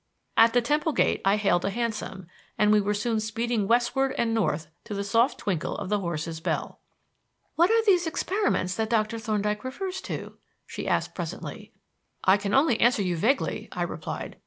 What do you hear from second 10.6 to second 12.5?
she asked presently. "I